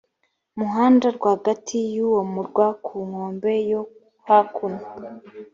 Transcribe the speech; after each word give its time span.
muhanda 0.57 1.07
rwagati 1.17 1.77
w 2.01 2.05
uwo 2.09 2.21
murwa 2.33 2.67
ku 2.85 2.95
nkombe 3.07 3.53
yo 3.69 3.81
hakuno 4.27 4.83